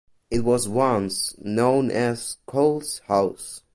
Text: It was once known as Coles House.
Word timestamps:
It 0.31 0.39
was 0.43 0.67
once 0.67 1.35
known 1.37 1.91
as 1.91 2.37
Coles 2.47 3.01
House. 3.05 3.61